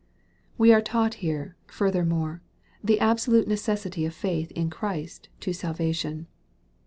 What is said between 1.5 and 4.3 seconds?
furthermore, the absolute necessity of